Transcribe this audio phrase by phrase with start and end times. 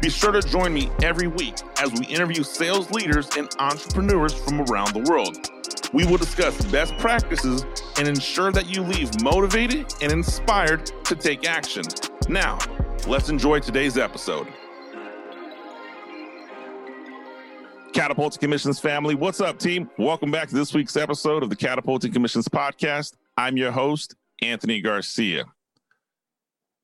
[0.00, 4.62] Be sure to join me every week as we interview sales leaders and entrepreneurs from
[4.62, 5.50] around the world.
[5.92, 7.66] We will discuss best practices
[7.98, 11.82] and ensure that you leave motivated and inspired to take action.
[12.30, 12.58] Now,
[13.06, 14.48] let's enjoy today's episode.
[17.92, 19.90] Catapulting Commissions family, what's up, team?
[19.98, 23.16] Welcome back to this week's episode of the Catapulting Commissions podcast.
[23.36, 25.44] I'm your host, Anthony Garcia.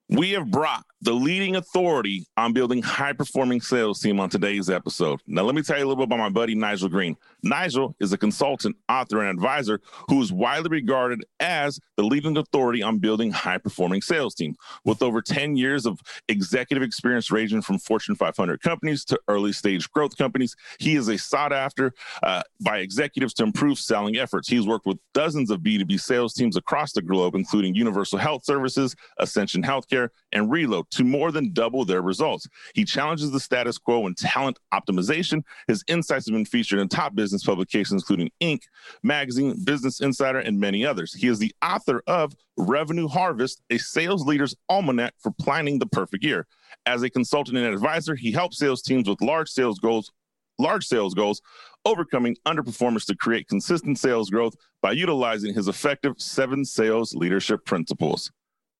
[0.08, 5.20] We have brought the leading authority on building high performing sales team on today's episode.
[5.28, 7.16] Now, let me tell you a little bit about my buddy Nigel Green.
[7.44, 12.82] Nigel is a consultant, author, and advisor who is widely regarded as the leading authority
[12.82, 14.56] on building high performing sales team.
[14.84, 19.88] With over 10 years of executive experience ranging from Fortune 500 companies to early stage
[19.92, 21.92] growth companies, he is a sought after
[22.24, 24.48] uh, by executives to improve selling efforts.
[24.48, 28.96] He's worked with dozens of B2B sales teams across the globe, including Universal Health Services,
[29.20, 32.48] Ascension Healthcare, and Reload to more than double their results.
[32.74, 35.42] He challenges the status quo in talent optimization.
[35.68, 38.62] His insights have been featured in top business publications, including Inc.,
[39.02, 41.12] Magazine, Business Insider, and many others.
[41.12, 46.24] He is the author of Revenue Harvest, a sales leader's almanac for planning the perfect
[46.24, 46.46] year.
[46.84, 50.10] As a consultant and advisor, he helps sales teams with large sales goals
[50.58, 51.42] large sales goals,
[51.84, 58.30] overcoming underperformance to create consistent sales growth by utilizing his effective seven sales leadership principles.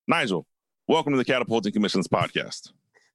[0.09, 0.47] Nigel,
[0.89, 2.71] Welcome to the Catapulting Commissions podcast.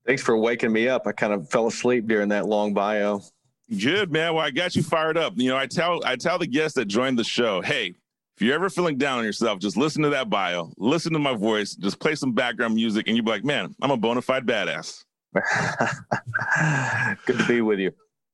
[0.05, 1.07] Thanks for waking me up.
[1.07, 3.21] I kind of fell asleep during that long bio.
[3.69, 4.33] Good man.
[4.33, 5.35] Well, I got you fired up.
[5.37, 7.95] You know, I tell I tell the guests that join the show, hey,
[8.35, 11.33] if you're ever feeling down on yourself, just listen to that bio, listen to my
[11.33, 14.45] voice, just play some background music, and you'll be like, man, I'm a bona fide
[14.45, 15.05] badass.
[17.25, 17.91] Good to be with you.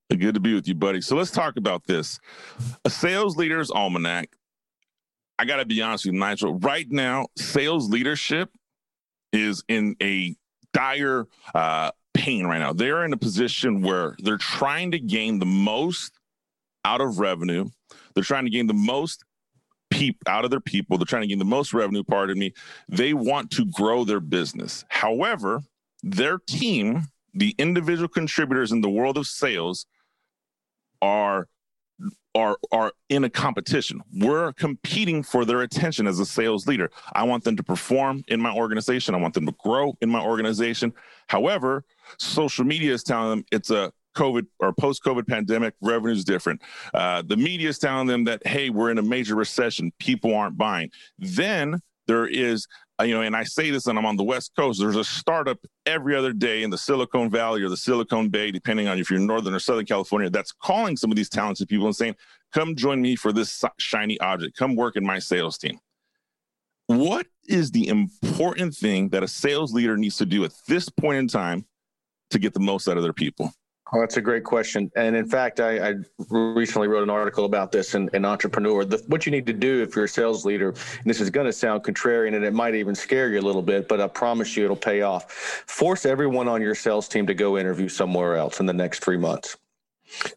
[0.09, 1.01] Good to be with you, buddy.
[1.01, 2.19] So let's talk about this.
[2.85, 4.29] A sales leader's almanac.
[5.37, 6.57] I got to be honest with you, Nigel.
[6.57, 8.49] Right now, sales leadership
[9.33, 10.35] is in a
[10.73, 12.73] dire uh, pain right now.
[12.73, 16.13] They're in a position where they're trying to gain the most
[16.85, 17.69] out of revenue.
[18.13, 19.23] They're trying to gain the most
[19.89, 20.97] peep out of their people.
[20.97, 22.53] They're trying to gain the most revenue, pardon me.
[22.89, 24.85] They want to grow their business.
[24.89, 25.61] However,
[26.03, 29.85] their team, the individual contributors in the world of sales,
[31.01, 31.47] are
[32.37, 34.01] are are in a competition.
[34.13, 36.91] We're competing for their attention as a sales leader.
[37.13, 39.15] I want them to perform in my organization.
[39.15, 40.93] I want them to grow in my organization.
[41.27, 41.83] However,
[42.19, 46.61] social media is telling them it's a COVID or post COVID pandemic, revenue is different.
[46.93, 50.57] Uh, the media is telling them that, hey, we're in a major recession, people aren't
[50.57, 50.89] buying.
[51.19, 52.67] Then there is
[53.03, 54.79] you know, and I say this, and I'm on the West Coast.
[54.79, 58.87] There's a startup every other day in the Silicon Valley or the Silicon Bay, depending
[58.87, 61.95] on if you're Northern or Southern California, that's calling some of these talented people and
[61.95, 62.15] saying,
[62.53, 64.57] "Come join me for this shiny object.
[64.57, 65.79] Come work in my sales team."
[66.87, 71.17] What is the important thing that a sales leader needs to do at this point
[71.17, 71.65] in time
[72.31, 73.51] to get the most out of their people?
[73.93, 74.91] Oh, that's a great question.
[74.95, 75.93] And in fact, I, I
[76.29, 78.83] recently wrote an article about this in, in Entrepreneur.
[78.83, 81.45] The, what you need to do if you're a sales leader, and this is going
[81.45, 84.57] to sound contrarian and it might even scare you a little bit, but I promise
[84.57, 85.31] you it'll pay off.
[85.67, 89.17] Force everyone on your sales team to go interview somewhere else in the next three
[89.17, 89.55] months.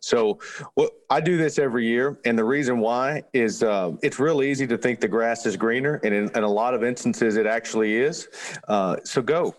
[0.01, 0.39] So
[0.75, 4.67] well, I do this every year, and the reason why is uh, it's real easy
[4.67, 7.97] to think the grass is greener, and in, in a lot of instances it actually
[7.97, 8.29] is.
[8.67, 9.55] Uh, so go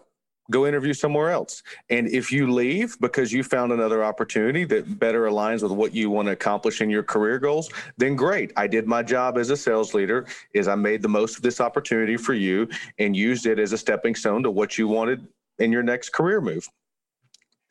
[0.51, 1.63] go interview somewhere else.
[1.89, 6.09] And if you leave because you found another opportunity that better aligns with what you
[6.09, 8.51] want to accomplish in your career goals, then great.
[8.55, 11.59] I did my job as a sales leader is I made the most of this
[11.61, 12.69] opportunity for you
[12.99, 15.27] and used it as a stepping stone to what you wanted
[15.59, 16.67] in your next career move.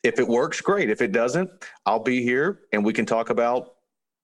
[0.03, 0.89] If it works, great.
[0.89, 1.49] If it doesn't,
[1.85, 3.75] I'll be here and we can talk about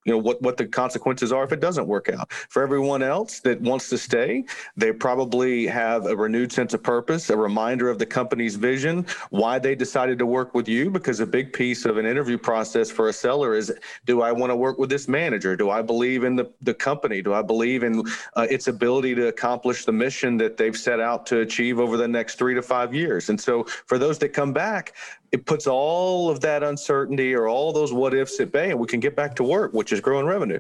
[0.08, 2.32] you know what what the consequences are if it doesn't work out.
[2.32, 4.46] For everyone else that wants to stay
[4.78, 9.60] they probably have a renewed sense of purpose a reminder of the company's vision why
[9.60, 13.10] they decided to work with you because a big piece of an interview process for
[13.10, 13.72] a seller is
[14.06, 15.56] do i want to work with this manager?
[15.58, 17.22] Do i believe in the, the company?
[17.22, 18.04] Do i believe in
[18.36, 22.08] uh, its ability to accomplish the mission that they've set out to achieve over the
[22.08, 23.30] next three to five years?
[23.30, 24.94] And so for those that come back
[25.32, 28.88] it puts all of that uncertainty or all those what ifs at bay and we
[28.88, 30.60] can get back to work which is growing revenue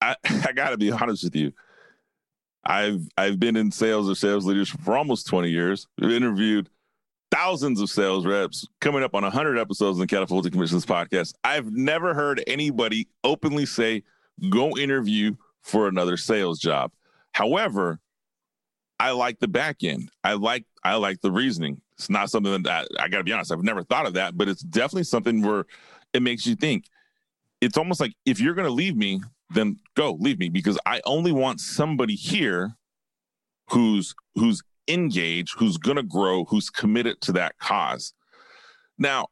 [0.00, 1.52] i, I got to be honest with you
[2.64, 6.68] i've i've been in sales or sales leaders for almost 20 years I've interviewed
[7.30, 11.34] thousands of sales reps coming up on 100 episodes of the Catapulting Commissions podcast.
[11.44, 14.02] I've never heard anybody openly say,
[14.50, 16.92] go interview for another sales job.
[17.32, 18.00] However,
[18.98, 20.10] I like the back end.
[20.24, 21.80] I like I like the reasoning.
[21.98, 23.50] It's not something that I, got to be honest.
[23.50, 25.64] I've never thought of that, but it's definitely something where
[26.12, 26.84] it makes you think.
[27.60, 31.00] It's almost like if you're going to leave me, then go leave me because I
[31.04, 32.76] only want somebody here
[33.70, 38.14] who's who's engaged, who's going to grow, who's committed to that cause.
[38.96, 39.26] Now,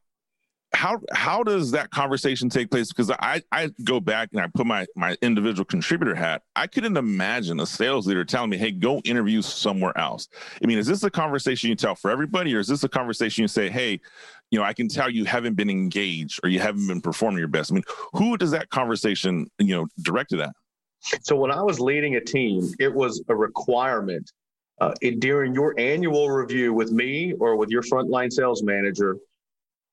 [0.76, 2.88] how how does that conversation take place?
[2.88, 6.43] Because I I go back and I put my my individual contributor hat.
[6.55, 10.28] I couldn't imagine a sales leader telling me, "Hey, go interview somewhere else."
[10.62, 13.40] I mean, is this a conversation you tell for everybody, or is this a conversation
[13.40, 13.99] you say, "Hey,
[14.50, 17.49] you know, I can tell you haven't been engaged or you haven't been performing your
[17.49, 17.73] best"?
[17.73, 20.52] I mean, who does that conversation you know directed at?
[21.23, 24.31] So when I was leading a team, it was a requirement
[24.82, 29.17] uh, during your annual review with me or with your frontline sales manager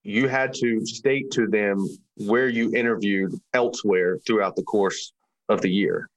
[0.04, 5.14] you had to state to them where you interviewed elsewhere throughout the course
[5.50, 6.10] of the year.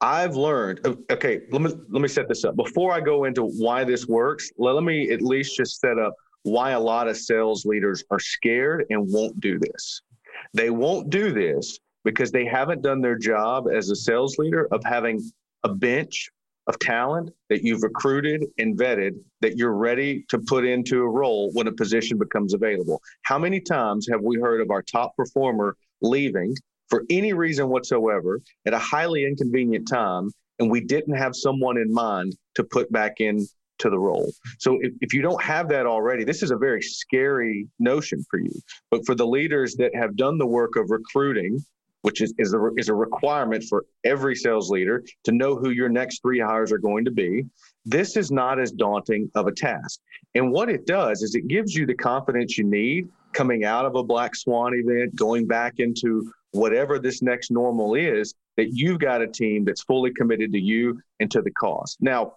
[0.00, 0.80] I've learned
[1.10, 2.56] okay, let me let me set this up.
[2.56, 6.14] Before I go into why this works, let, let me at least just set up
[6.42, 10.02] why a lot of sales leaders are scared and won't do this.
[10.52, 14.82] They won't do this because they haven't done their job as a sales leader of
[14.84, 15.20] having
[15.64, 16.30] a bench
[16.66, 21.50] of talent that you've recruited and vetted that you're ready to put into a role
[21.52, 23.00] when a position becomes available.
[23.22, 26.54] How many times have we heard of our top performer leaving
[26.88, 31.92] for any reason whatsoever at a highly inconvenient time and we didn't have someone in
[31.92, 33.46] mind to put back in
[33.78, 34.32] to the role.
[34.58, 38.38] So if, if you don't have that already, this is a very scary notion for
[38.38, 38.52] you.
[38.90, 41.64] But for the leaders that have done the work of recruiting
[42.04, 45.88] which is, is, a, is a requirement for every sales leader to know who your
[45.88, 47.46] next three hires are going to be.
[47.86, 50.00] This is not as daunting of a task.
[50.34, 53.96] And what it does is it gives you the confidence you need coming out of
[53.96, 59.22] a black swan event, going back into whatever this next normal is, that you've got
[59.22, 61.96] a team that's fully committed to you and to the cause.
[62.00, 62.34] Now,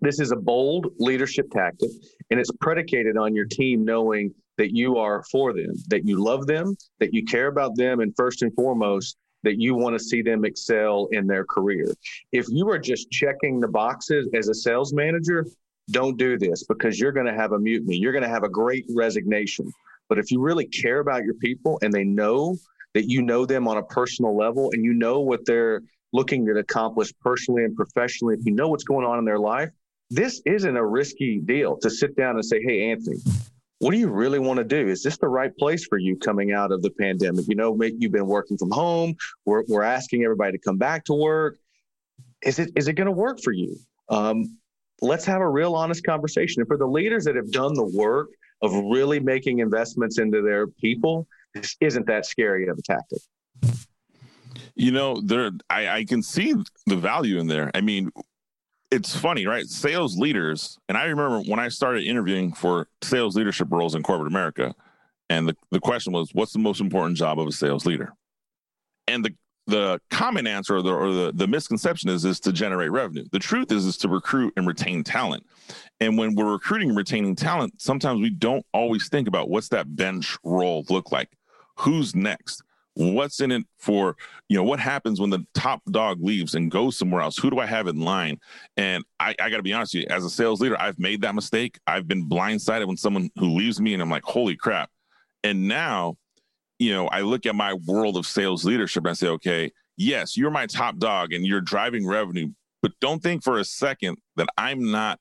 [0.00, 1.90] this is a bold leadership tactic,
[2.30, 6.46] and it's predicated on your team knowing that you are for them, that you love
[6.46, 10.20] them, that you care about them, and first and foremost, that you want to see
[10.20, 11.86] them excel in their career.
[12.30, 15.46] If you are just checking the boxes as a sales manager,
[15.90, 17.96] don't do this because you're going to have a mutiny.
[17.96, 19.72] You're going to have a great resignation.
[20.10, 22.58] But if you really care about your people and they know
[22.92, 25.80] that you know them on a personal level and you know what they're
[26.12, 29.70] looking to accomplish personally and professionally, if you know what's going on in their life,
[30.10, 33.16] this isn't a risky deal to sit down and say, Hey, Anthony,
[33.80, 34.88] what do you really want to do?
[34.88, 37.46] Is this the right place for you coming out of the pandemic?
[37.48, 39.16] You know, you've been working from home.
[39.46, 41.58] We're, we're asking everybody to come back to work.
[42.42, 43.76] Is it is it going to work for you?
[44.10, 44.58] Um,
[45.00, 46.60] let's have a real honest conversation.
[46.60, 48.28] And for the leaders that have done the work
[48.60, 53.20] of really making investments into their people, this isn't that scary of a tactic.
[54.74, 56.54] You know, there I, I can see
[56.86, 57.70] the value in there.
[57.74, 58.10] I mean,
[58.90, 59.66] it's funny, right?
[59.66, 64.30] Sales leaders, and I remember when I started interviewing for sales leadership roles in corporate
[64.30, 64.74] America,
[65.28, 68.12] and the, the question was, what's the most important job of a sales leader?
[69.06, 69.34] And the
[69.66, 73.24] the common answer or the or the, the misconception is is to generate revenue.
[73.30, 75.46] The truth is is to recruit and retain talent.
[76.00, 79.94] And when we're recruiting and retaining talent, sometimes we don't always think about what's that
[79.94, 81.30] bench role look like.
[81.76, 82.62] Who's next?
[82.94, 84.16] What's in it for
[84.48, 87.36] you know what happens when the top dog leaves and goes somewhere else?
[87.38, 88.38] Who do i have in line?
[88.76, 91.34] And i, I gotta be honest with you as a sales leader i've made that
[91.34, 91.78] mistake.
[91.86, 94.90] I've been blindsided when someone who leaves me and i'm like holy crap.
[95.42, 96.16] And now
[96.78, 100.36] you know i look at my world of sales leadership and i say okay yes
[100.36, 102.48] you're my top dog and you're driving revenue
[102.82, 105.20] but don't think for a second that i'm not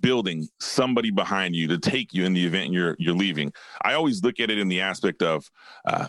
[0.00, 3.52] building somebody behind you to take you in the event you're you're leaving.
[3.82, 5.50] I always look at it in the aspect of
[5.84, 6.06] uh,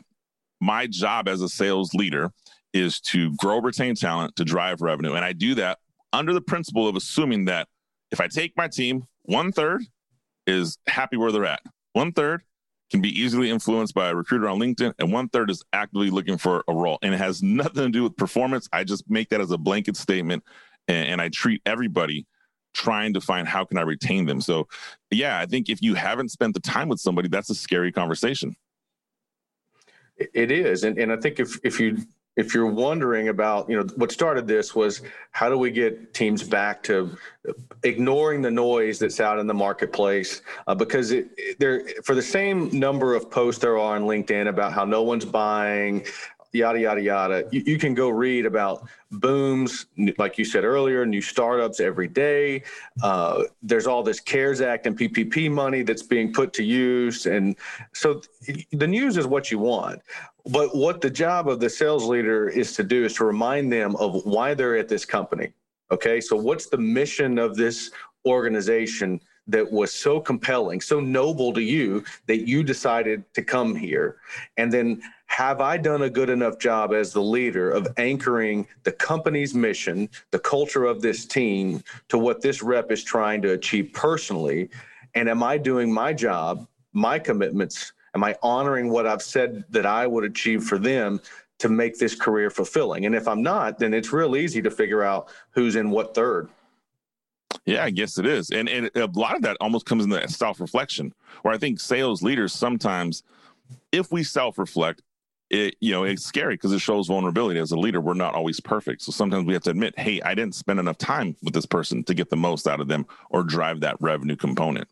[0.61, 2.31] my job as a sales leader
[2.73, 5.13] is to grow, retain talent, to drive revenue.
[5.13, 5.79] And I do that
[6.13, 7.67] under the principle of assuming that
[8.11, 9.81] if I take my team, one third
[10.47, 11.61] is happy where they're at,
[11.93, 12.43] one third
[12.91, 16.37] can be easily influenced by a recruiter on LinkedIn, and one third is actively looking
[16.37, 16.99] for a role.
[17.01, 18.67] And it has nothing to do with performance.
[18.73, 20.43] I just make that as a blanket statement,
[20.89, 22.25] and, and I treat everybody
[22.73, 24.41] trying to find how can I retain them.
[24.41, 24.67] So,
[25.09, 28.55] yeah, I think if you haven't spent the time with somebody, that's a scary conversation.
[30.33, 31.97] It is, and and I think if if you
[32.37, 35.01] if you're wondering about, you know, what started this was
[35.31, 37.15] how do we get teams back to
[37.83, 40.41] ignoring the noise that's out in the marketplace?
[40.65, 44.71] Uh, because it, there, for the same number of posts there are on LinkedIn about
[44.71, 46.05] how no one's buying,
[46.53, 47.43] yada yada yada.
[47.51, 49.85] You, you, can go read about booms,
[50.17, 52.63] like you said earlier, new startups every day.
[53.01, 57.55] Uh, there's all this CARES Act and PPP money that's being put to use, and
[57.93, 58.21] so
[58.71, 60.01] the news is what you want.
[60.49, 63.95] But what the job of the sales leader is to do is to remind them
[63.97, 65.53] of why they're at this company.
[65.91, 67.91] Okay, so what's the mission of this
[68.25, 69.19] organization?
[69.47, 74.17] that was so compelling, so noble to you that you decided to come here?
[74.57, 78.91] And then have I done a good enough job as the leader of anchoring the
[78.91, 83.91] company's mission, the culture of this team to what this rep is trying to achieve
[83.93, 84.69] personally?
[85.15, 87.93] And am I doing my job, my commitments?
[88.13, 91.21] Am I honoring what I've said that I would achieve for them
[91.59, 93.05] to make this career fulfilling?
[93.05, 96.49] And if I'm not, then it's real easy to figure out who's in what third.
[97.65, 98.49] Yeah, I guess it is.
[98.49, 101.79] And, and a lot of that almost comes in the self reflection, where I think
[101.79, 103.23] sales leaders sometimes,
[103.93, 105.01] if we self reflect,
[105.51, 107.59] it you know it's scary because it shows vulnerability.
[107.59, 109.01] As a leader we're not always perfect.
[109.01, 112.03] So sometimes we have to admit hey i didn't spend enough time with this person
[112.05, 114.87] to get the most out of them or drive that revenue component.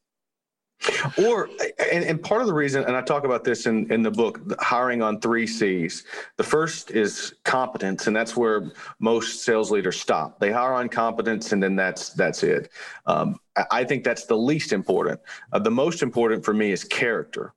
[1.18, 1.50] Or
[1.92, 4.42] and, and part of the reason and i talk about this in, in the book
[4.60, 6.04] hiring on three c's.
[6.38, 10.40] The first is competence and that's where most sales leaders stop.
[10.40, 12.70] They hire on competence and then that's that's it.
[13.06, 13.40] Um,
[13.72, 15.20] i think that's the least important.
[15.54, 17.54] Uh, the most important for me is character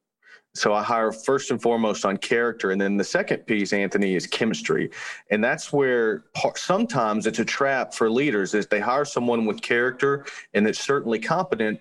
[0.55, 4.27] so I hire first and foremost on character, and then the second piece, Anthony, is
[4.27, 4.91] chemistry,
[5.31, 6.25] and that's where
[6.57, 11.19] sometimes it's a trap for leaders is they hire someone with character and it's certainly
[11.19, 11.81] competent,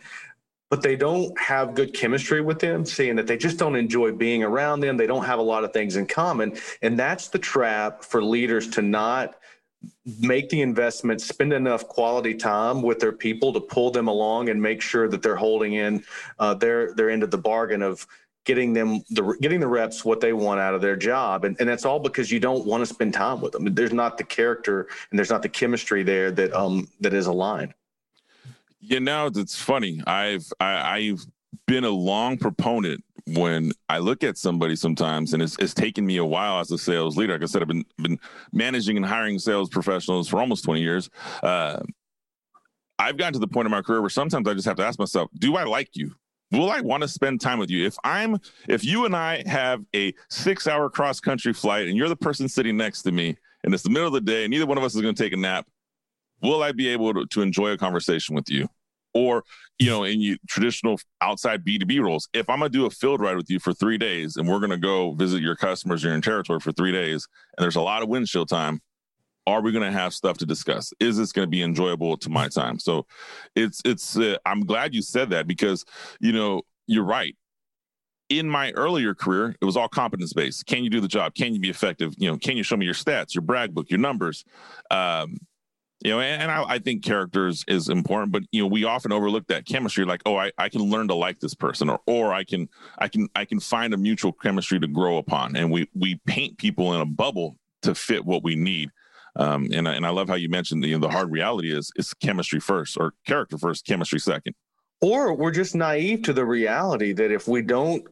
[0.70, 4.42] but they don't have good chemistry with them, seeing that they just don't enjoy being
[4.42, 4.96] around them.
[4.96, 8.70] They don't have a lot of things in common, and that's the trap for leaders
[8.70, 9.36] to not
[10.20, 14.62] make the investment, spend enough quality time with their people to pull them along and
[14.62, 16.04] make sure that they're holding in
[16.40, 18.08] uh, their their end of the bargain of
[18.46, 21.70] getting them the getting the reps what they want out of their job and, and
[21.70, 24.88] that's all because you don't want to spend time with them there's not the character
[25.10, 27.74] and there's not the chemistry there that um that is aligned
[28.80, 31.26] you know it's funny i've I, i've
[31.68, 36.18] been a long proponent when I look at somebody sometimes, and it's, it's taken me
[36.18, 37.34] a while as a sales leader.
[37.34, 38.20] Like I said, I've been been
[38.52, 41.10] managing and hiring sales professionals for almost twenty years.
[41.44, 41.80] Uh,
[43.00, 45.00] I've gotten to the point in my career where sometimes I just have to ask
[45.00, 46.14] myself, do I like you?
[46.52, 47.86] Will I want to spend time with you?
[47.86, 52.10] If I'm, if you and I have a six hour cross country flight and you're
[52.10, 54.66] the person sitting next to me and it's the middle of the day and neither
[54.66, 55.66] one of us is going to take a nap,
[56.42, 58.68] will I be able to, to enjoy a conversation with you?
[59.14, 59.44] Or,
[59.78, 63.20] you know, in you, traditional outside B2B roles, if I'm going to do a field
[63.20, 66.14] ride with you for three days and we're going to go visit your customers, you're
[66.14, 67.28] in territory for three days,
[67.58, 68.80] and there's a lot of windshield time,
[69.52, 70.94] are we going to have stuff to discuss?
[71.00, 72.80] Is this going to be enjoyable to my time?
[72.80, 73.06] So
[73.56, 75.86] it's it's uh, i'm glad you said that because
[76.20, 77.36] you know you're right.
[78.30, 80.66] In my earlier career it was all competence based.
[80.66, 81.36] Can you do the job?
[81.36, 82.14] Can you be effective?
[82.18, 84.44] You know can you show me your stats your brag book your numbers?
[84.90, 85.38] Um,
[86.04, 89.12] you know and, and I, I, think characters is important but you know we often
[89.12, 92.34] overlook that chemistry like oh I, I can learn to like this person or or
[92.34, 92.68] i can
[92.98, 95.56] i can i can find a mutual chemistry to grow upon.
[95.56, 98.90] And we we paint people in a bubble to fit what we need
[99.36, 101.76] um, and I, and I love how you mentioned the you know, the hard reality
[101.76, 104.56] is it's chemistry first or character first, chemistry second.
[105.02, 108.06] Or we're just naive to the reality that if we don't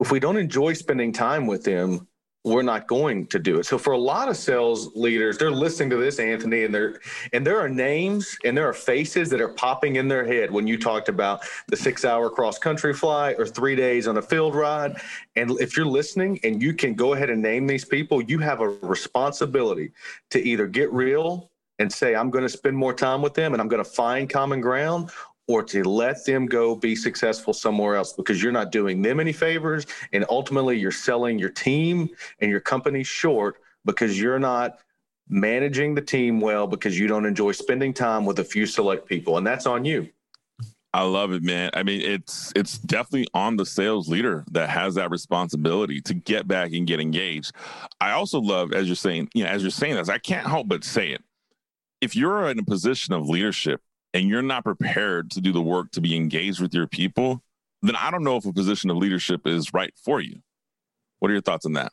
[0.00, 2.06] if we don't enjoy spending time with them,
[2.46, 3.66] we're not going to do it.
[3.66, 7.00] So for a lot of sales leaders, they're listening to this, Anthony, and there
[7.32, 10.64] and there are names and there are faces that are popping in their head when
[10.64, 14.96] you talked about the six-hour cross-country flight or three days on a field ride.
[15.34, 18.60] And if you're listening and you can go ahead and name these people, you have
[18.60, 19.90] a responsibility
[20.30, 21.50] to either get real
[21.80, 24.30] and say, I'm going to spend more time with them and I'm going to find
[24.30, 25.10] common ground,
[25.48, 29.32] or to let them go be successful somewhere else because you're not doing them any
[29.32, 29.86] favors.
[30.12, 32.10] And ultimately, you're selling your team
[32.40, 34.78] and your company short because you're not
[35.28, 39.38] managing the team well because you don't enjoy spending time with a few select people.
[39.38, 40.08] And that's on you.
[40.92, 41.70] I love it, man.
[41.74, 46.48] I mean, it's it's definitely on the sales leader that has that responsibility to get
[46.48, 47.52] back and get engaged.
[48.00, 50.68] I also love, as you're saying, you know, as you're saying this, I can't help
[50.68, 51.22] but say it.
[52.00, 53.82] If you're in a position of leadership
[54.16, 57.42] and you're not prepared to do the work to be engaged with your people,
[57.82, 60.40] then I don't know if a position of leadership is right for you.
[61.18, 61.92] What are your thoughts on that?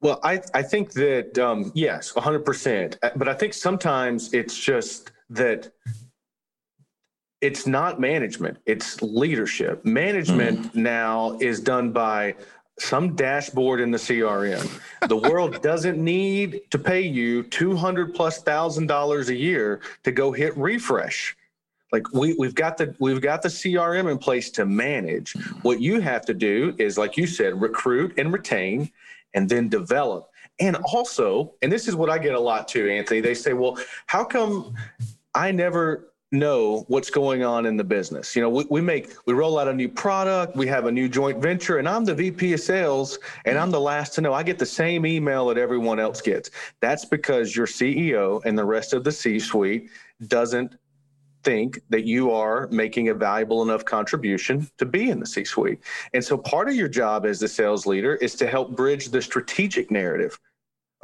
[0.00, 2.96] Well, I, I think that, um, yes, 100%.
[3.02, 5.70] Uh, but I think sometimes it's just that
[7.42, 9.84] it's not management, it's leadership.
[9.84, 10.74] Management mm.
[10.74, 12.34] now is done by
[12.78, 14.80] some dashboard in the CRM.
[15.08, 20.32] The world doesn't need to pay you 200 plus thousand dollars a year to go
[20.32, 21.36] hit refresh.
[21.92, 25.32] Like we, we've got the we've got the CRM in place to manage.
[25.62, 28.90] What you have to do is, like you said, recruit and retain,
[29.34, 30.28] and then develop.
[30.58, 33.20] And also, and this is what I get a lot too, Anthony.
[33.20, 34.74] They say, well, how come
[35.34, 38.36] I never know what's going on in the business.
[38.36, 41.08] You know, we, we make we roll out a new product, we have a new
[41.08, 44.32] joint venture, and I'm the VP of sales, and I'm the last to know.
[44.32, 46.50] I get the same email that everyone else gets.
[46.80, 49.90] That's because your CEO and the rest of the C-suite
[50.28, 50.76] doesn't
[51.46, 55.78] think that you are making a valuable enough contribution to be in the C suite.
[56.12, 59.22] And so part of your job as the sales leader is to help bridge the
[59.22, 60.40] strategic narrative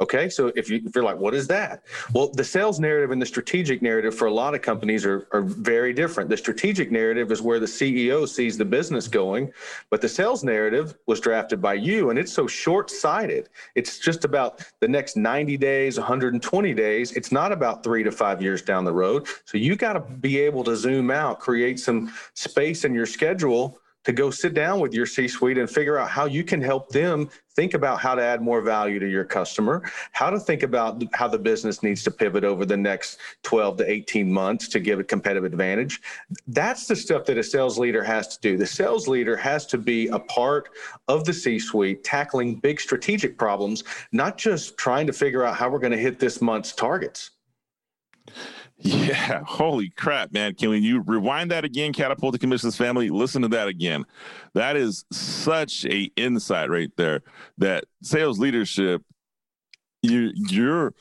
[0.03, 1.85] Okay, so if, you, if you're like, what is that?
[2.13, 5.43] Well, the sales narrative and the strategic narrative for a lot of companies are, are
[5.43, 6.29] very different.
[6.29, 9.53] The strategic narrative is where the CEO sees the business going,
[9.89, 13.47] but the sales narrative was drafted by you, and it's so short sighted.
[13.75, 17.13] It's just about the next 90 days, 120 days.
[17.13, 19.27] It's not about three to five years down the road.
[19.45, 23.79] So you got to be able to zoom out, create some space in your schedule
[24.03, 26.89] to go sit down with your C suite and figure out how you can help
[26.89, 31.03] them think about how to add more value to your customer, how to think about
[31.13, 34.99] how the business needs to pivot over the next 12 to 18 months to give
[34.99, 36.01] a competitive advantage.
[36.47, 38.57] That's the stuff that a sales leader has to do.
[38.57, 40.69] The sales leader has to be a part
[41.07, 45.69] of the C suite, tackling big strategic problems, not just trying to figure out how
[45.69, 47.31] we're going to hit this month's targets.
[48.83, 50.55] Yeah, holy crap, man.
[50.55, 53.09] Can you rewind that again, Catapult the Commissions family?
[53.09, 54.05] Listen to that again.
[54.53, 57.21] That is such a insight right there
[57.57, 59.01] that sales leadership,
[60.01, 60.93] you your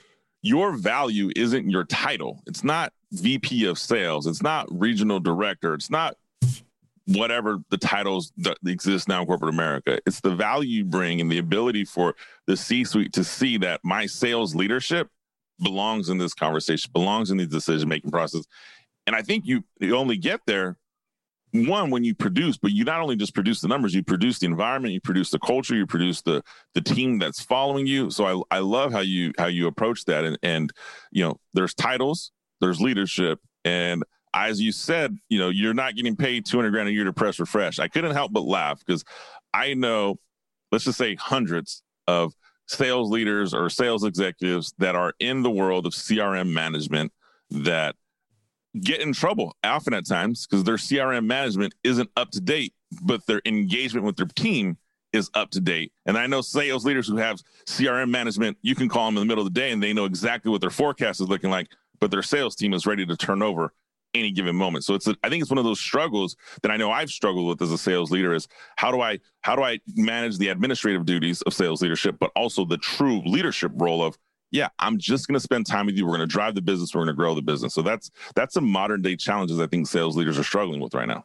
[0.43, 2.43] your value isn't your title.
[2.47, 4.27] It's not VP of sales.
[4.27, 5.75] It's not regional director.
[5.75, 6.17] It's not
[7.07, 9.99] whatever the titles that exist now in corporate America.
[10.07, 12.15] It's the value you bring and the ability for
[12.47, 15.09] the C suite to see that my sales leadership
[15.63, 18.45] belongs in this conversation, belongs in the decision making process.
[19.07, 20.77] And I think you, you only get there
[21.53, 24.47] one when you produce but you not only just produce the numbers you produce the
[24.47, 26.43] environment you produce the culture you produce the
[26.75, 28.11] the team that's following you.
[28.11, 30.25] So i i love how you how you approach that.
[30.25, 30.73] And and
[31.11, 34.03] you know there's titles there's leadership and
[34.35, 37.39] as you said you know you're not getting paid 200 grand a year to press
[37.39, 37.79] refresh.
[37.79, 39.05] I couldn't help but laugh because
[39.53, 40.19] i know
[40.71, 42.33] let's just say hundreds of
[42.67, 47.13] sales leaders or sales executives that are in the world of CRM management
[47.51, 47.97] that
[48.81, 52.73] get in trouble often at times because their CRM management isn't up to date,
[53.03, 54.79] but their engagement with their team
[55.13, 55.93] is up to date.
[56.07, 59.27] And I know sales leaders who have CRM management, you can call them in the
[59.27, 61.69] middle of the day and they know exactly what their forecast is looking like,
[62.01, 63.75] but their sales team is ready to turn over
[64.15, 64.85] any given moment.
[64.85, 67.49] So it's a, I think it's one of those struggles that I know I've struggled
[67.49, 71.05] with as a sales leader is how do I how do I manage the administrative
[71.05, 74.17] duties of sales leadership but also the true leadership role of
[74.53, 76.05] yeah, I'm just going to spend time with you.
[76.05, 76.95] We're going to drive the business.
[76.95, 77.73] We're going to grow the business.
[77.75, 81.09] So that's that's some modern day challenges I think sales leaders are struggling with right
[81.09, 81.25] now.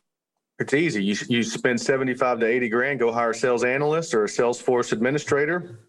[0.60, 1.04] It's easy.
[1.04, 4.92] You you spend 75 to 80 grand, go hire a sales analyst or a Salesforce
[4.94, 5.80] administrator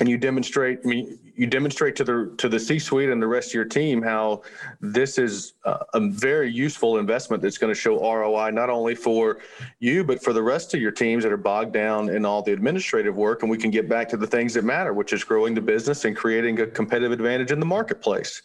[0.00, 3.50] and you demonstrate i mean you demonstrate to the to the c-suite and the rest
[3.50, 4.42] of your team how
[4.80, 9.38] this is a very useful investment that's going to show roi not only for
[9.80, 12.52] you but for the rest of your teams that are bogged down in all the
[12.52, 13.42] administrative work.
[13.42, 16.04] And we can get back to the things that matter which is growing the business
[16.04, 18.42] and creating a competitive advantage in the marketplace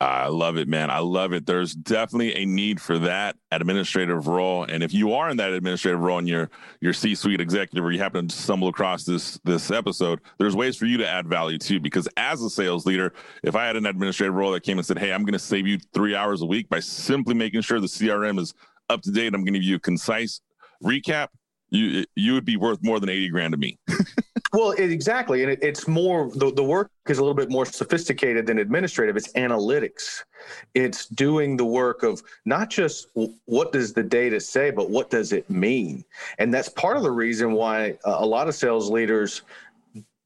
[0.00, 0.90] I love it, man.
[0.90, 1.46] I love it.
[1.46, 4.64] There's definitely a need for that administrative role.
[4.64, 7.98] And if you are in that administrative role and you're your C-suite executive or you
[7.98, 11.80] happen to stumble across this this episode, there's ways for you to add value too.
[11.80, 14.98] Because as a sales leader, if I had an administrative role that came and said,
[14.98, 17.86] Hey, I'm going to save you three hours a week by simply making sure the
[17.86, 18.52] CRM is
[18.90, 20.40] up to date, I'm going to give you a concise
[20.82, 21.28] recap,
[21.74, 23.78] you you would be worth more than 80 grand to me.
[24.54, 27.66] Well, it, exactly, and it, it's more the, the work is a little bit more
[27.66, 29.16] sophisticated than administrative.
[29.16, 30.22] It's analytics.
[30.74, 33.08] It's doing the work of not just
[33.46, 36.04] what does the data say, but what does it mean,
[36.38, 39.42] and that's part of the reason why a lot of sales leaders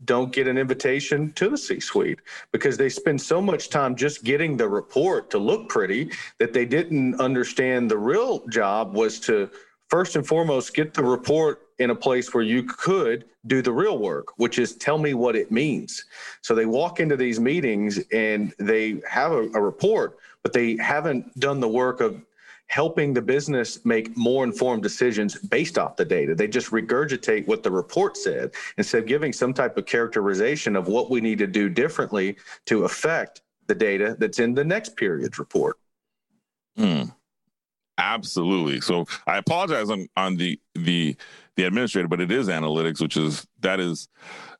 [0.05, 2.21] don't get an invitation to the C suite
[2.53, 6.67] because they spend so much time just getting the report to look pretty that they
[6.67, 9.51] didn't understand the real job was to
[9.89, 13.99] first and foremost get the report in a place where you could do the real
[13.99, 16.05] work, which is tell me what it means.
[16.43, 21.39] So they walk into these meetings and they have a, a, report, but they haven't
[21.39, 22.21] done the work of
[22.67, 26.35] helping the business make more informed decisions based off the data.
[26.35, 30.87] They just regurgitate what the report said instead of giving some type of characterization of
[30.87, 35.39] what we need to do differently to affect the data that's in the next period's
[35.39, 35.79] report.
[36.77, 37.05] Hmm.
[37.99, 38.81] Absolutely.
[38.81, 41.17] So I apologize on on the the
[41.57, 44.09] the administrator, but it is analytics, which is that is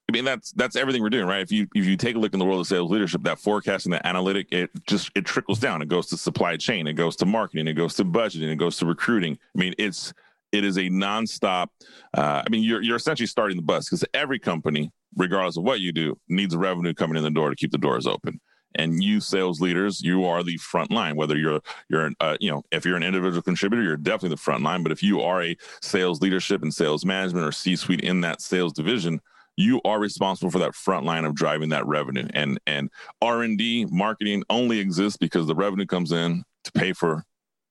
[0.09, 1.43] I mean that's that's everything we're doing, right?
[1.43, 3.93] If you if you take a look in the world of sales leadership, that forecasting,
[3.93, 5.83] that analytic, it just it trickles down.
[5.83, 8.77] It goes to supply chain, it goes to marketing, it goes to budgeting, it goes
[8.79, 9.39] to recruiting.
[9.57, 10.13] I mean, it's
[10.53, 11.69] It is a nonstop.
[12.17, 15.81] Uh, I mean, you're you're essentially starting the bus because every company, regardless of what
[15.81, 18.41] you do, needs revenue coming in the door to keep the doors open.
[18.75, 21.17] And you sales leaders, you are the front line.
[21.17, 24.63] Whether you're you're uh, you know if you're an individual contributor, you're definitely the front
[24.63, 24.83] line.
[24.83, 28.73] But if you are a sales leadership and sales management or C-suite in that sales
[28.73, 29.21] division,
[29.57, 32.29] you are responsible for that front line of driving that revenue.
[32.35, 36.93] And and R and D marketing only exists because the revenue comes in to pay
[36.93, 37.25] for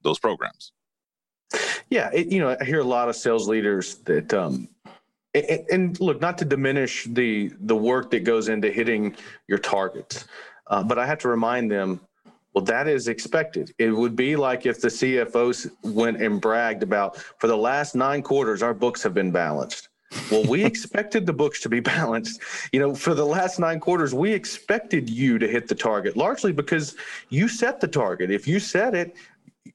[0.04, 0.74] those programs.
[1.90, 4.68] Yeah, it, you know, I hear a lot of sales leaders that, um,
[5.34, 9.16] and look, not to diminish the the work that goes into hitting
[9.48, 10.26] your targets,
[10.70, 12.00] uh, but I have to remind them,
[12.54, 13.74] well, that is expected.
[13.78, 18.22] It would be like if the CFOs went and bragged about, for the last nine
[18.22, 19.90] quarters, our books have been balanced.
[20.32, 22.42] Well, we expected the books to be balanced.
[22.72, 26.52] You know, for the last nine quarters, we expected you to hit the target, largely
[26.52, 26.96] because
[27.30, 28.32] you set the target.
[28.32, 29.16] If you set it,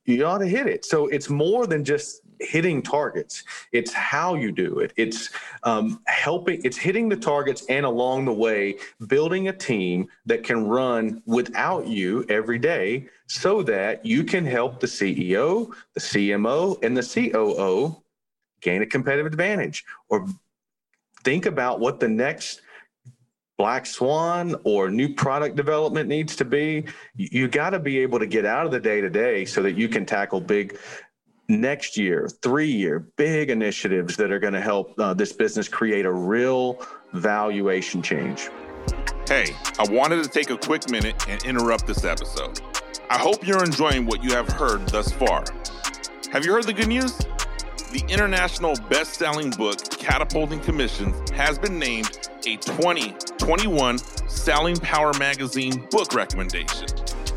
[0.05, 0.85] you ought to hit it.
[0.85, 3.45] So it's more than just hitting targets.
[3.73, 4.93] It's how you do it.
[4.97, 5.31] It's
[5.63, 6.61] um, helping.
[6.65, 8.77] It's hitting the targets and along the way
[9.07, 14.81] building a team that can run without you every day, so that you can help
[14.81, 18.03] the CEO, the CMO, and the COO
[18.61, 20.27] gain a competitive advantage or
[21.25, 22.63] think about what the next
[23.59, 28.27] black swan or new product development needs to be you, got to be able to
[28.27, 30.79] get out of the day to day so that you can tackle big
[31.61, 36.07] next year three year big initiatives that are going to help uh, this business create
[36.07, 38.49] a real valuation change
[39.29, 39.47] hey
[39.79, 42.61] i wanted to take a quick minute and interrupt this episode
[43.11, 45.45] i hope you're enjoying what you have heard thus far
[46.33, 47.19] have you heard the good news
[47.93, 56.15] the international best-selling book catapulting commissions has been named a 2021 Selling Power Magazine book
[56.15, 56.89] recommendation.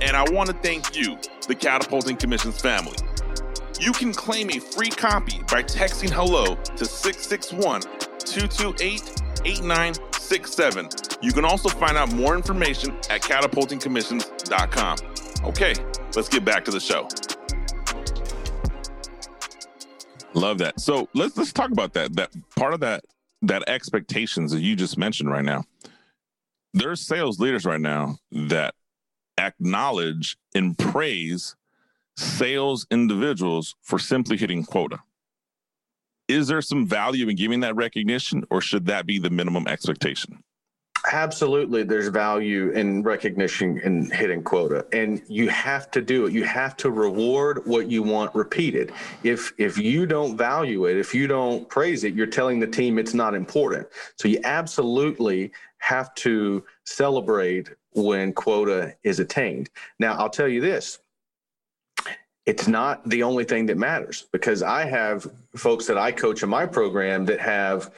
[0.02, 2.96] And I want to thank you, the Catapulting Commissions family.
[3.80, 9.02] You can claim a free copy by texting hello to 661 228
[9.46, 10.90] 8967.
[11.22, 14.98] You can also find out more information at catapultingcommissions.com.
[15.46, 15.76] Okay,
[16.16, 17.08] let's get back to the show.
[20.34, 20.80] Love that.
[20.80, 22.16] So let's let's talk about that.
[22.16, 23.04] That part of that
[23.42, 25.64] that expectations that you just mentioned right now.
[26.74, 28.74] There's sales leaders right now that
[29.38, 31.56] acknowledge and praise
[32.18, 35.00] sales individuals for simply hitting quota.
[36.28, 40.44] Is there some value in giving that recognition, or should that be the minimum expectation?
[41.12, 46.34] Absolutely, there's value in recognition and hitting quota, and you have to do it.
[46.34, 48.92] You have to reward what you want repeated.
[49.22, 52.98] If if you don't value it, if you don't praise it, you're telling the team
[52.98, 53.88] it's not important.
[54.16, 59.70] So you absolutely have to celebrate when quota is attained.
[60.00, 60.98] Now, I'll tell you this:
[62.46, 66.50] it's not the only thing that matters because I have folks that I coach in
[66.50, 67.92] my program that have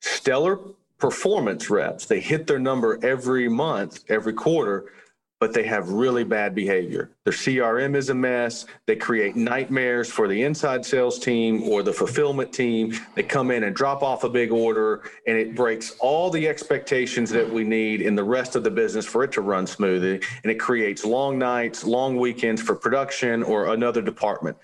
[0.00, 0.58] stellar
[0.98, 2.06] performance reps.
[2.06, 4.92] They hit their number every month, every quarter,
[5.40, 7.10] but they have really bad behavior.
[7.24, 8.66] Their CRM is a mess.
[8.86, 12.92] They create nightmares for the inside sales team or the fulfillment team.
[13.14, 17.30] They come in and drop off a big order, and it breaks all the expectations
[17.30, 20.20] that we need in the rest of the business for it to run smoothly.
[20.42, 24.56] And it creates long nights, long weekends for production or another department.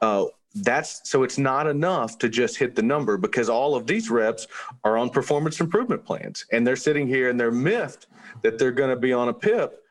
[0.00, 0.24] Uh,
[0.56, 4.46] that's so it's not enough to just hit the number because all of these reps
[4.84, 8.06] are on performance improvement plans and they're sitting here and they're miffed
[8.42, 9.81] that they're going to be on a pip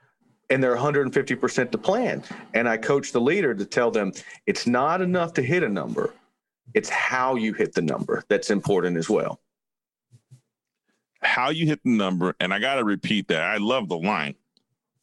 [0.52, 4.12] and they're 150% to plan and i coach the leader to tell them
[4.46, 6.14] it's not enough to hit a number
[6.74, 9.40] it's how you hit the number that's important as well
[11.22, 14.36] how you hit the number and i got to repeat that i love the line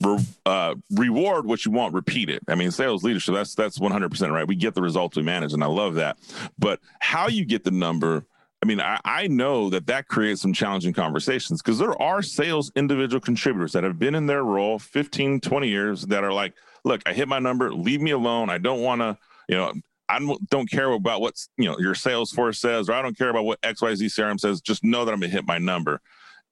[0.03, 2.43] re, uh, reward what you want, repeat it.
[2.49, 4.47] I mean, sales leadership, that's that's 100% right.
[4.47, 6.19] We get the results we manage, and I love that.
[6.59, 8.25] But how you get the number,
[8.62, 12.73] I mean, I, I know that that creates some challenging conversations because there are sales
[12.75, 17.01] individual contributors that have been in their role 15, 20 years that are like, look,
[17.07, 18.51] I hit my number, leave me alone.
[18.51, 19.16] I don't want to,
[19.49, 19.73] you know,
[20.09, 20.18] I
[20.51, 23.61] don't care about what you know your Salesforce says, or I don't care about what
[23.61, 24.61] XYZ CRM says.
[24.61, 26.01] Just know that I'm gonna hit my number.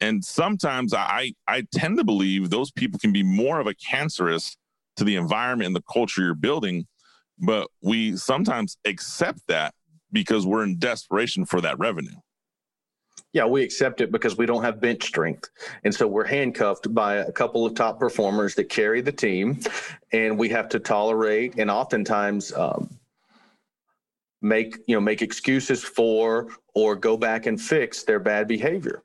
[0.00, 4.56] And sometimes I I tend to believe those people can be more of a cancerous
[4.96, 6.86] to the environment and the culture you're building,
[7.38, 9.74] but we sometimes accept that
[10.12, 12.16] because we're in desperation for that revenue.
[13.32, 15.50] Yeah, we accept it because we don't have bench strength.
[15.84, 19.60] And so we're handcuffed by a couple of top performers that carry the team,
[20.12, 22.88] and we have to tolerate and oftentimes um,
[24.40, 29.02] make you know make excuses for or go back and fix their bad behavior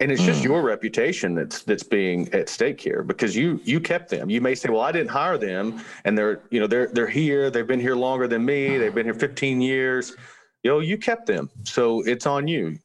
[0.00, 0.44] and it's just mm.
[0.44, 4.30] your reputation that's that's being at stake here because you you kept them.
[4.30, 7.50] You may say, "Well, I didn't hire them, and they're you know they're they're here.
[7.50, 8.78] They've been here longer than me.
[8.78, 10.16] They've been here 15 years.
[10.62, 12.78] You know, you kept them, so it's on you."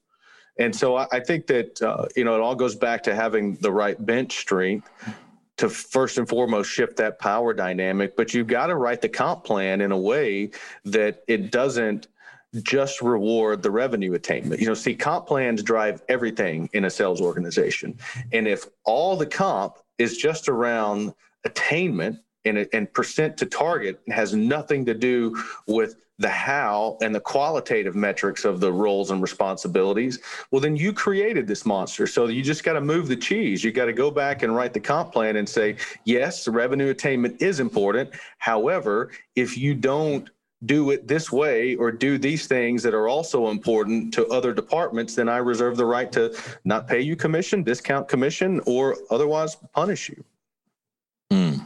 [0.58, 3.56] And so I, I think that uh, you know it all goes back to having
[3.56, 4.90] the right bench strength
[5.58, 8.16] to first and foremost shift that power dynamic.
[8.16, 10.52] But you've got to write the comp plan in a way
[10.86, 12.08] that it doesn't
[12.64, 14.62] just reward the revenue attainment.
[14.62, 17.98] You know, see, comp plans drive everything in a sales organization.
[18.32, 24.34] And if all the comp is just around attainment and, and percent to target has
[24.34, 25.36] nothing to do
[25.68, 30.20] with the how and the qualitative metrics of the roles and responsibilities,
[30.52, 32.08] well, then you created this monster.
[32.08, 33.64] So you just got to move the cheese.
[33.64, 35.76] You got to go back and write the comp plan and say,
[36.06, 38.12] yes, revenue attainment is important.
[38.38, 40.30] However, if you don't
[40.66, 45.16] do it this way or do these things that are also important to other departments,
[45.16, 50.10] then I reserve the right to not pay you commission, discount commission, or otherwise punish
[50.10, 50.24] you.
[51.32, 51.66] Mm.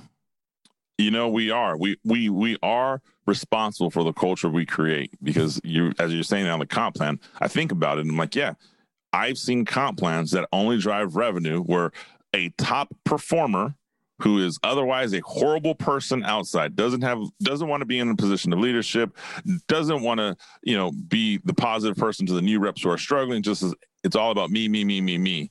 [0.99, 1.77] You know, we are.
[1.77, 6.47] We we we are responsible for the culture we create because you as you're saying
[6.47, 8.55] on the comp plan, I think about it and I'm like, yeah,
[9.13, 11.91] I've seen comp plans that only drive revenue where
[12.33, 13.75] a top performer
[14.21, 18.15] who is otherwise a horrible person outside doesn't have doesn't want to be in a
[18.15, 19.15] position of leadership
[19.69, 22.97] doesn't want to you know be the positive person to the new reps who are
[22.97, 25.49] struggling just as it's all about me me me me me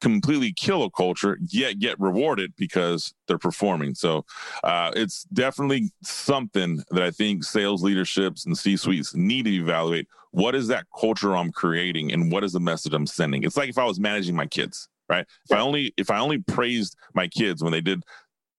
[0.00, 3.94] completely kill a culture yet get rewarded because they're performing.
[3.94, 4.24] So
[4.64, 10.08] uh, it's definitely something that i think sales leaderships and c-suites need to evaluate.
[10.30, 13.42] What is that culture i'm creating and what is the message i'm sending?
[13.42, 15.26] It's like if i was managing my kids right?
[15.48, 18.02] If I only if I only praised my kids when they did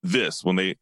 [0.03, 0.75] this, when they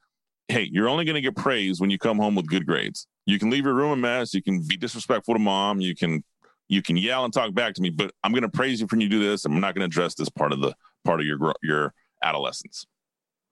[0.48, 3.08] hey, you're only going to get praise when you come home with good grades.
[3.26, 6.24] You can leave your room a mess, you can be disrespectful to mom, you can
[6.68, 8.96] you can yell and talk back to me, but I'm going to praise you for
[8.96, 9.46] when you do this.
[9.46, 10.74] I'm not going to address this part of the
[11.04, 12.86] part of your your adolescence.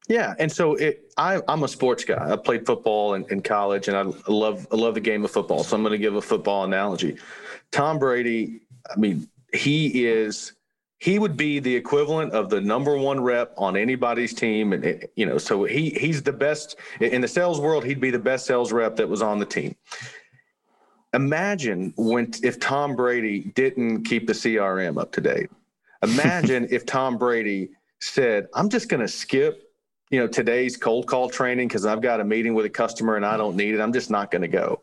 [0.09, 2.31] Yeah, and so it, I, am a sports guy.
[2.31, 5.63] I played football in, in college, and I love I love the game of football.
[5.63, 7.17] So I'm going to give a football analogy.
[7.71, 10.53] Tom Brady, I mean, he is
[10.99, 15.25] he would be the equivalent of the number one rep on anybody's team and you
[15.25, 18.71] know so he he's the best in the sales world he'd be the best sales
[18.71, 19.75] rep that was on the team
[21.13, 25.49] imagine when if tom brady didn't keep the crm up to date.
[26.01, 29.71] Imagine if tom brady said i'm just going to skip
[30.09, 33.25] you know today's cold call training because i've got a meeting with a customer and
[33.25, 33.81] i don't need it.
[33.81, 34.81] I'm just not going to go.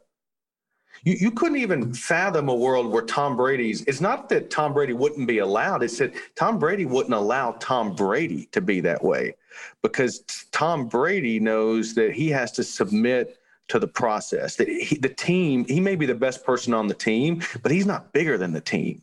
[1.05, 4.93] You, you couldn't even fathom a world where Tom Brady's, it's not that Tom Brady
[4.93, 9.35] wouldn't be allowed, it's that Tom Brady wouldn't allow Tom Brady to be that way
[9.83, 10.21] because
[10.53, 13.39] Tom Brady knows that he has to submit
[13.71, 14.57] to the process.
[14.57, 17.87] That he, the team he may be the best person on the team but he's
[17.87, 19.03] not bigger than the team.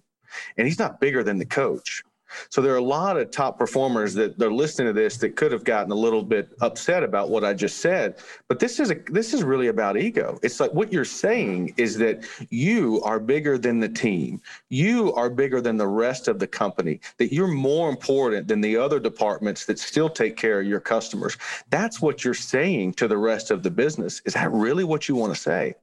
[0.58, 2.04] And he's not bigger than the coach
[2.50, 5.52] so there are a lot of top performers that they're listening to this that could
[5.52, 8.18] have gotten a little bit upset about what I just said.
[8.48, 10.40] But this is a this is really about ego.
[10.44, 14.42] It's like what you're saying is that you are bigger than the team.
[14.70, 17.00] You are bigger than the rest of the company.
[17.18, 21.38] That you're more important than the other departments that still take care of your customers.
[21.70, 24.22] That's what you're saying to the rest of the business.
[24.26, 25.76] Is that really what you want to say?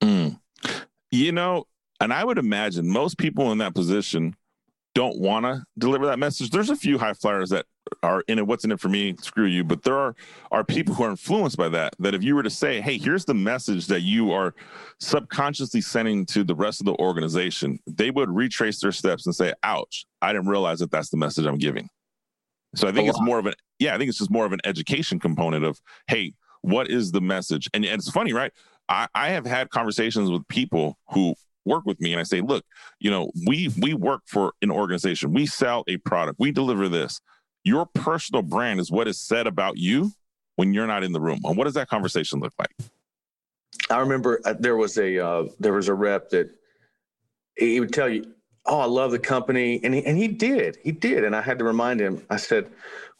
[0.00, 0.38] Mm.
[1.10, 1.66] You know,
[2.00, 4.36] and I would imagine most people in that position
[4.98, 6.50] don't want to deliver that message.
[6.50, 7.66] There's a few high flyers that
[8.02, 8.46] are in it.
[8.48, 9.14] What's in it for me?
[9.22, 9.62] Screw you.
[9.62, 10.16] But there are
[10.50, 11.94] are people who are influenced by that.
[12.00, 14.56] That if you were to say, "Hey, here's the message that you are
[14.98, 19.52] subconsciously sending to the rest of the organization," they would retrace their steps and say,
[19.62, 20.04] "Ouch!
[20.20, 21.88] I didn't realize that that's the message I'm giving."
[22.74, 23.94] So I think it's more of an yeah.
[23.94, 27.70] I think it's just more of an education component of, "Hey, what is the message?"
[27.72, 28.52] And, and it's funny, right?
[28.88, 31.36] I, I have had conversations with people who
[31.68, 32.64] work with me and I say, look,
[32.98, 35.32] you know, we we work for an organization.
[35.32, 36.40] We sell a product.
[36.40, 37.20] We deliver this.
[37.64, 40.12] Your personal brand is what is said about you
[40.56, 41.40] when you're not in the room.
[41.44, 42.70] And what does that conversation look like?
[43.90, 46.50] I remember uh, there was a uh, there was a rep that
[47.56, 48.32] he would tell you,
[48.66, 51.58] "Oh, I love the company," and he, and he did, he did, and I had
[51.58, 52.24] to remind him.
[52.28, 52.70] I said,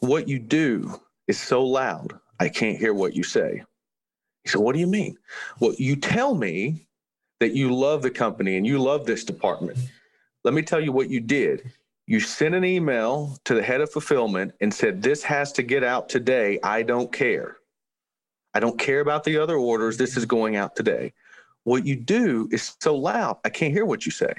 [0.00, 3.62] "What you do is so loud, I can't hear what you say."
[4.42, 5.16] He said, "What do you mean?"
[5.60, 6.87] Well, you tell me
[7.40, 9.78] that you love the company and you love this department.
[10.44, 11.72] Let me tell you what you did.
[12.06, 15.84] You sent an email to the head of fulfillment and said, This has to get
[15.84, 16.58] out today.
[16.62, 17.58] I don't care.
[18.54, 19.98] I don't care about the other orders.
[19.98, 21.12] This is going out today.
[21.64, 24.32] What you do is so loud, I can't hear what you say.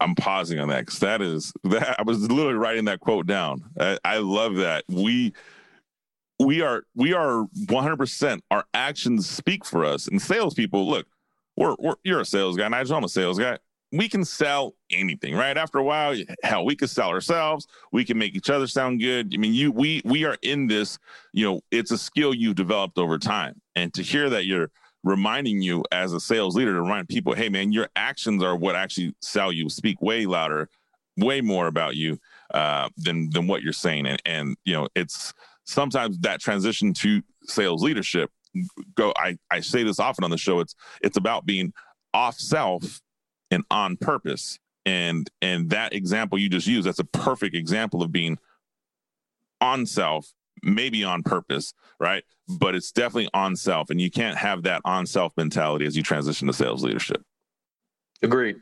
[0.00, 3.64] I'm pausing on that because that is that I was literally writing that quote down.
[3.78, 4.84] I, I love that.
[4.88, 5.32] We
[6.38, 11.06] we are we are 100% our actions speak for us and salespeople look
[11.56, 13.58] we're, we're you're a sales guy nigel i'm a sales guy
[13.92, 15.56] we can sell anything, right?
[15.56, 17.66] After a while, hell, we can sell ourselves.
[17.92, 19.32] We can make each other sound good.
[19.32, 20.98] I mean, you, we, we are in this.
[21.32, 24.70] You know, it's a skill you've developed over time, and to hear that you're
[25.04, 28.76] reminding you as a sales leader to remind people, hey, man, your actions are what
[28.76, 29.70] actually sell you.
[29.70, 30.68] Speak way louder,
[31.16, 32.18] way more about you
[32.52, 35.32] uh, than than what you're saying, and and you know, it's
[35.68, 38.30] sometimes that transition to sales leadership.
[38.96, 40.60] Go, I I say this often on the show.
[40.60, 41.72] It's it's about being
[42.14, 43.00] off self
[43.50, 44.58] and on purpose.
[44.86, 48.38] And and that example you just used, that's a perfect example of being
[49.60, 52.24] on self, maybe on purpose, right?
[52.48, 53.90] But it's definitely on self.
[53.90, 57.22] And you can't have that on self mentality as you transition to sales leadership.
[58.22, 58.56] Agreed.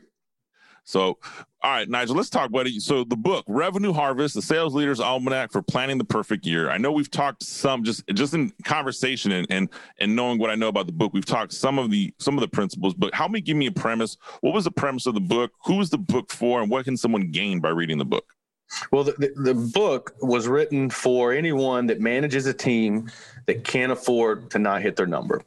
[0.87, 1.17] So,
[1.63, 2.81] all right, Nigel, let's talk about it.
[2.81, 6.69] So, the book Revenue Harvest: The Sales Leader's Almanac for Planning the Perfect Year.
[6.69, 9.69] I know we've talked some just just in conversation and and
[9.99, 11.11] and knowing what I know about the book.
[11.13, 13.71] We've talked some of the some of the principles, but help me give me a
[13.71, 14.15] premise.
[14.39, 15.51] What was the premise of the book?
[15.65, 18.36] Who was the book for, and what can someone gain by reading the book?
[18.91, 23.09] Well, the, the, book was written for anyone that manages a team
[23.45, 25.41] that can't afford to not hit their number.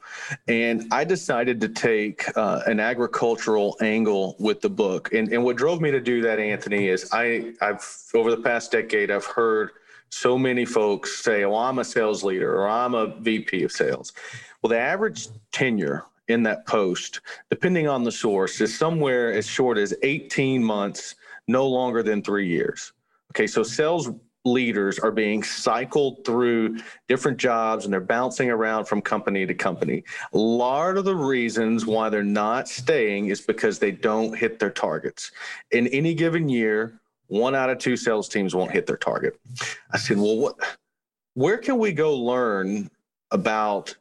[0.49, 5.13] And I decided to take uh, an agricultural angle with the book.
[5.13, 8.73] And, and what drove me to do that, Anthony, is I, I've over the past
[8.73, 9.71] decade, I've heard
[10.09, 14.13] so many folks say, "Oh, I'm a sales leader," or "I'm a VP of sales."
[14.61, 19.79] Well, the average tenure in that post, depending on the source, is somewhere as short
[19.79, 21.15] as 18 months,
[21.47, 22.93] no longer than three years.
[23.31, 24.11] Okay, so sales
[24.45, 30.03] leaders are being cycled through different jobs and they're bouncing around from company to company.
[30.33, 34.71] A lot of the reasons why they're not staying is because they don't hit their
[34.71, 35.31] targets.
[35.73, 39.39] In any given year, one out of two sales teams won't hit their target.
[39.93, 40.57] I said, well, what,
[41.35, 42.91] where can we go learn
[43.31, 43.95] about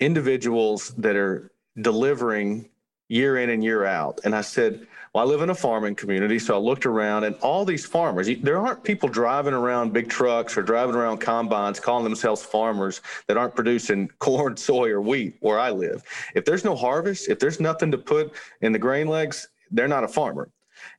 [0.00, 2.68] individuals that are delivering
[3.08, 4.20] year in and year out?
[4.24, 7.36] And I said, well, I live in a farming community, so I looked around, and
[7.36, 12.02] all these farmers, there aren't people driving around big trucks or driving around combines calling
[12.02, 16.02] themselves farmers that aren't producing corn, soy, or wheat where I live.
[16.34, 20.02] If there's no harvest, if there's nothing to put in the grain legs, they're not
[20.02, 20.50] a farmer.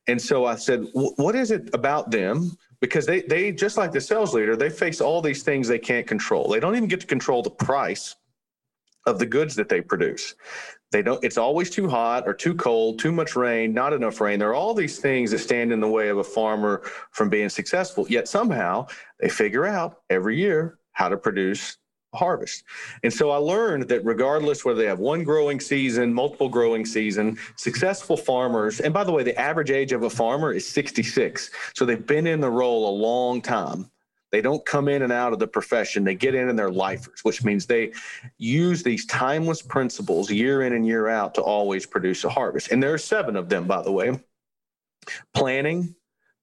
[0.08, 2.58] And so I said, what is it about them?
[2.80, 6.08] Because they, they just like the sales leader, they face all these things they can't
[6.08, 6.47] control.
[6.47, 8.15] They don't even get to control the price
[9.06, 10.36] of the goods that they produce.
[10.95, 14.39] They don't, it's always too hot or too cold, too much rain, not enough rain.
[14.39, 17.49] There are all these things that stand in the way of a farmer from being
[17.49, 18.05] successful.
[18.08, 18.88] Yet somehow
[19.19, 21.77] they figure out every year how to produce
[22.13, 22.63] harvest.
[23.03, 27.38] And so I learned that regardless whether they have one growing season, multiple growing season,
[27.58, 31.51] successful farmers, and by the way, the average age of a farmer is 66.
[31.75, 33.91] So they've been in the role a long time.
[34.36, 36.04] They don't come in and out of the profession.
[36.04, 37.93] They get in and they're lifers, which means they
[38.38, 42.69] use these timeless principles year in and year out to always produce a harvest.
[42.69, 44.19] And there are seven of them, by the way
[45.34, 45.95] planning,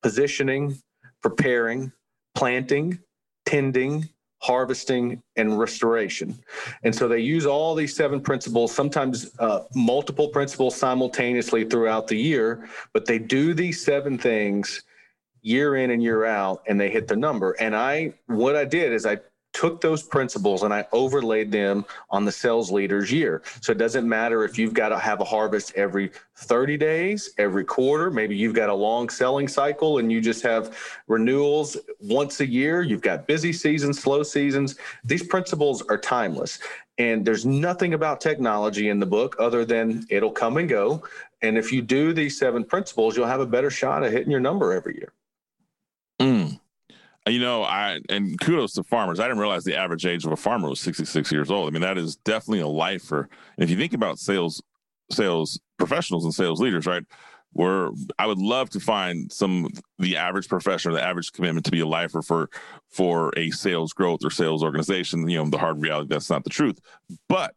[0.02, 0.80] positioning,
[1.20, 1.92] preparing,
[2.34, 2.98] planting,
[3.44, 6.42] tending, harvesting, and restoration.
[6.84, 12.16] And so they use all these seven principles, sometimes uh, multiple principles simultaneously throughout the
[12.16, 14.82] year, but they do these seven things
[15.42, 17.52] year in and year out and they hit the number.
[17.52, 19.18] And I, what I did is I
[19.52, 23.42] took those principles and I overlaid them on the sales leader's year.
[23.60, 27.64] So it doesn't matter if you've got to have a harvest every 30 days, every
[27.64, 30.76] quarter, maybe you've got a long selling cycle and you just have
[31.06, 34.76] renewals once a year, you've got busy seasons, slow seasons.
[35.04, 36.58] These principles are timeless.
[36.98, 41.02] And there's nothing about technology in the book other than it'll come and go.
[41.42, 44.40] And if you do these seven principles, you'll have a better shot at hitting your
[44.40, 45.12] number every year.
[47.28, 49.20] You know, I and kudos to farmers.
[49.20, 51.68] I didn't realize the average age of a farmer was 66 years old.
[51.68, 53.28] I mean, that is definitely a lifer.
[53.56, 54.60] And if you think about sales,
[55.10, 57.04] sales professionals and sales leaders, right?
[57.52, 61.80] Where I would love to find some the average professional, the average commitment to be
[61.80, 62.50] a lifer for
[62.88, 65.28] for a sales growth or sales organization.
[65.28, 66.80] You know, the hard reality that's not the truth.
[67.28, 67.54] But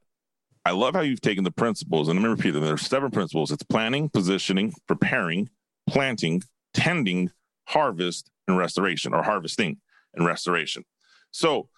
[0.66, 2.64] I love how you've taken the principles, and let me repeat them.
[2.64, 3.52] There's seven principles.
[3.52, 5.50] It's planning, positioning, preparing,
[5.88, 6.42] planting,
[6.74, 7.32] tending,
[7.68, 9.78] harvest, and restoration or harvesting
[10.14, 10.84] and restoration.
[11.32, 11.70] So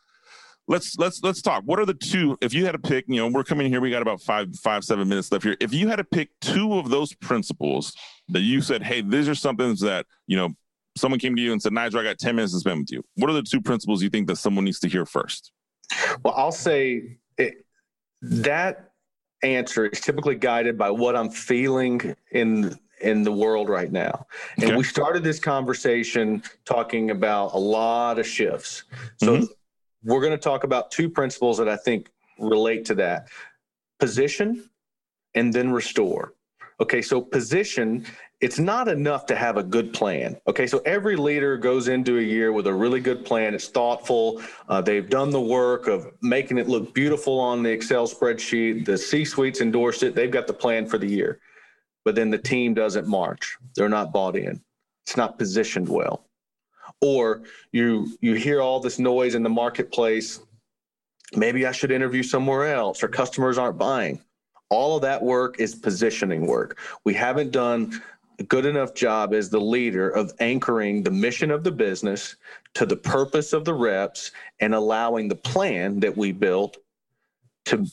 [0.67, 1.63] let's let's let's talk.
[1.65, 2.37] What are the two?
[2.41, 3.81] If you had to pick, you know, we're coming here.
[3.81, 5.57] We got about five five seven minutes left here.
[5.59, 7.93] If you had to pick two of those principles
[8.29, 10.49] that you said, hey, these are something that you know,
[10.95, 13.03] someone came to you and said, Nigel, I got ten minutes to spend with you.
[13.15, 15.51] What are the two principles you think that someone needs to hear first?
[16.23, 17.65] Well, I'll say it,
[18.21, 18.91] that
[19.43, 24.25] answer is typically guided by what I'm feeling in in the world right now.
[24.55, 24.75] And okay.
[24.75, 28.83] we started this conversation talking about a lot of shifts.
[29.17, 29.45] So mm-hmm.
[30.03, 33.27] we're going to talk about two principles that I think relate to that
[33.99, 34.69] position
[35.35, 36.33] and then restore.
[36.79, 38.05] Okay, so position,
[38.39, 40.37] it's not enough to have a good plan.
[40.47, 43.55] Okay, so every leader goes into a year with a really good plan.
[43.55, 44.43] It's thoughtful.
[44.69, 48.85] Uh, they've done the work of making it look beautiful on the Excel spreadsheet.
[48.85, 50.13] The C suites endorsed it.
[50.13, 51.39] They've got the plan for the year.
[52.07, 54.61] But then the team doesn't march, they're not bought in,
[55.05, 56.23] it's not positioned well.
[57.01, 57.41] Or
[57.73, 60.39] you you hear all this noise in the marketplace.
[61.35, 64.21] Maybe I should interview somewhere else, or customers aren't buying
[64.69, 66.79] all of that work is positioning work.
[67.03, 68.01] We haven't done
[68.39, 72.37] a good enough job as the leader of anchoring the mission of the business
[72.75, 74.31] to the purpose of the reps
[74.61, 76.77] and allowing the plan that we built
[77.65, 77.85] to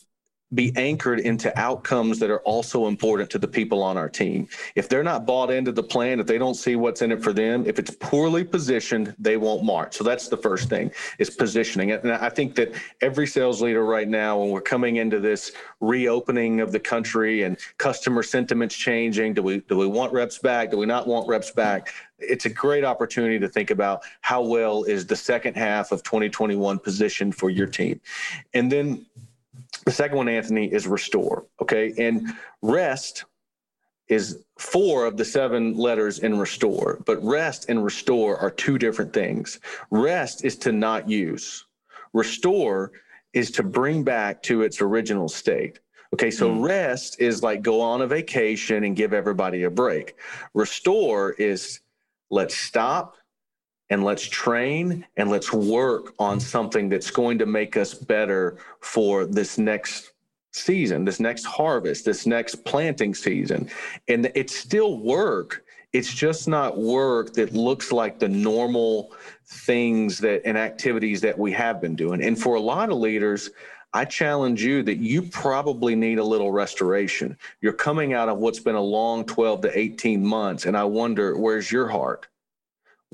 [0.53, 4.47] be anchored into outcomes that are also important to the people on our team.
[4.75, 7.33] If they're not bought into the plan, if they don't see what's in it for
[7.33, 9.97] them, if it's poorly positioned, they won't march.
[9.97, 12.05] So that's the first thing is positioning it.
[12.05, 16.61] And I think that every sales leader right now, when we're coming into this reopening
[16.61, 20.71] of the country and customer sentiments changing, do we do we want reps back?
[20.71, 21.93] Do we not want reps back?
[22.19, 26.79] It's a great opportunity to think about how well is the second half of 2021
[26.79, 28.01] positioned for your team.
[28.55, 29.05] And then
[29.85, 31.47] the second one, Anthony, is restore.
[31.61, 31.93] Okay.
[31.99, 32.33] And
[32.63, 33.25] rest
[34.09, 39.13] is four of the seven letters in restore, but rest and restore are two different
[39.13, 39.61] things.
[39.91, 41.65] Rest is to not use,
[42.13, 42.93] restore
[43.33, 45.81] is to bring back to its original state.
[46.13, 46.63] Okay, so mm.
[46.63, 50.15] rest is like go on a vacation and give everybody a break.
[50.53, 51.81] Restore is
[52.31, 53.17] let's stop,
[53.95, 59.25] and let's train and let's work on something that's going to make us better for
[59.25, 60.15] this next
[60.51, 63.71] season, this next harvest, this next planting season.
[64.09, 65.65] And it's still work.
[65.93, 69.13] It's just not work that looks like the normal
[69.47, 72.21] things that and activities that we have been doing.
[72.21, 73.51] And for a lot of leaders,
[73.93, 77.39] I challenge you that you probably need a little restoration.
[77.61, 80.67] You're coming out of what's been a long 12 to 18 months.
[80.67, 82.27] And I wonder, where's your heart?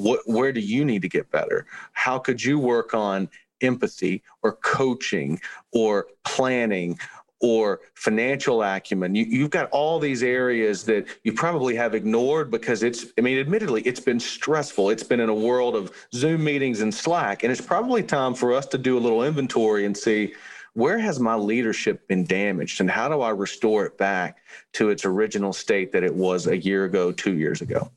[0.01, 3.29] What where do you need to get better how could you work on
[3.61, 5.41] empathy or coaching
[5.73, 6.99] or planning
[7.41, 9.15] or financial acumen.
[9.15, 13.39] You, have got all these areas that you probably have ignored because it's, I mean,
[13.39, 14.91] admittedly, it's been stressful.
[14.91, 17.43] It's been in a world of Zoom meetings and Slack.
[17.43, 20.35] And it's probably time for us to do a little inventory and see
[20.75, 24.39] where has my leadership been damaged and how do I restore it back
[24.75, 27.91] to its original state that it was a year ago, two years ago?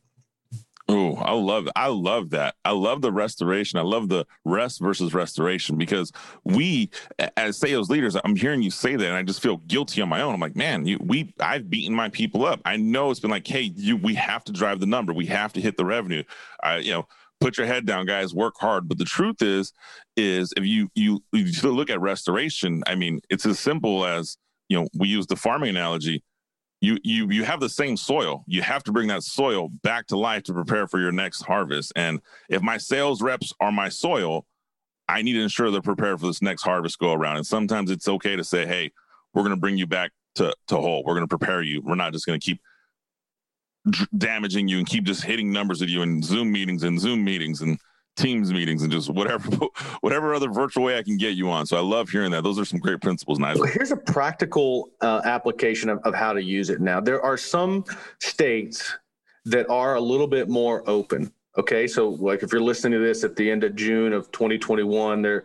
[0.89, 2.55] Oh, I love I love that.
[2.65, 3.79] I love the restoration.
[3.79, 6.11] I love the rest versus restoration because
[6.43, 6.89] we
[7.37, 10.21] as sales leaders, I'm hearing you say that and I just feel guilty on my
[10.21, 10.33] own.
[10.33, 12.59] I'm like, man, you we I've beaten my people up.
[12.65, 15.13] I know it's been like, hey, you we have to drive the number.
[15.13, 16.23] We have to hit the revenue.
[16.61, 17.07] I you know,
[17.39, 18.89] put your head down, guys, work hard.
[18.89, 19.71] But the truth is,
[20.17, 24.79] is if you you, you look at restoration, I mean, it's as simple as, you
[24.79, 26.23] know, we use the farming analogy
[26.83, 28.43] you you you have the same soil.
[28.45, 31.93] You have to bring that soil back to life to prepare for your next harvest.
[31.95, 32.19] And
[32.49, 34.45] if my sales reps are my soil,
[35.07, 37.37] I need to ensure they're prepared for this next harvest go around.
[37.37, 38.91] And sometimes it's okay to say, "Hey,
[39.33, 41.05] we're going to bring you back to to whole.
[41.05, 41.81] We're going to prepare you.
[41.81, 42.59] We're not just going to keep
[44.17, 47.61] damaging you and keep just hitting numbers at you in Zoom meetings and Zoom meetings
[47.61, 47.79] and
[48.15, 49.49] Teams meetings and just whatever
[50.01, 51.65] whatever other virtual way I can get you on.
[51.65, 52.43] So I love hearing that.
[52.43, 53.65] Those are some great principles, Nigel.
[53.65, 56.99] Here's a practical uh, application of, of how to use it now.
[56.99, 57.83] There are some
[58.19, 58.95] states
[59.45, 61.31] that are a little bit more open.
[61.57, 65.21] Okay, so like if you're listening to this at the end of June of 2021,
[65.21, 65.43] there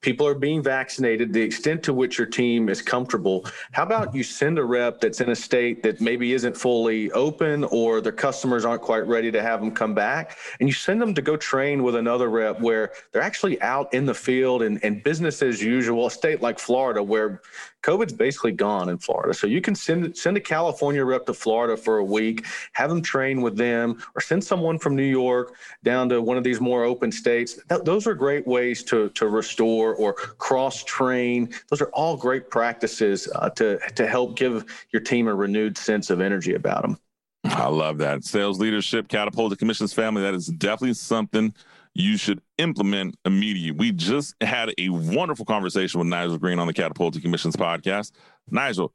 [0.00, 1.32] people are being vaccinated.
[1.32, 3.44] The extent to which your team is comfortable.
[3.72, 7.64] How about you send a rep that's in a state that maybe isn't fully open,
[7.64, 11.14] or their customers aren't quite ready to have them come back, and you send them
[11.14, 15.02] to go train with another rep where they're actually out in the field and, and
[15.02, 16.06] business as usual.
[16.06, 17.42] A state like Florida where
[17.82, 19.32] COVID's basically gone in Florida.
[19.32, 23.02] So you can send send a California rep to Florida for a week, have them
[23.02, 25.54] train with them, or send someone from New York
[25.84, 27.58] down to one of these more open states.
[27.68, 31.50] Th- those are great ways to to restore or cross train.
[31.68, 36.10] Those are all great practices uh, to to help give your team a renewed sense
[36.10, 36.98] of energy about them.
[37.44, 38.24] I love that.
[38.24, 40.22] Sales leadership, Catapulting Commissions family.
[40.22, 41.54] That is definitely something
[41.94, 43.72] you should implement immediately.
[43.72, 48.12] We just had a wonderful conversation with Nigel Green on the Catapulting Commissions podcast.
[48.50, 48.92] Nigel,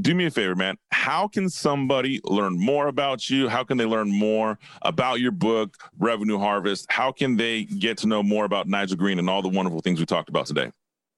[0.00, 0.76] do me a favor, man.
[0.90, 3.48] How can somebody learn more about you?
[3.48, 6.86] How can they learn more about your book, Revenue Harvest?
[6.90, 10.00] How can they get to know more about Nigel Green and all the wonderful things
[10.00, 10.70] we talked about today?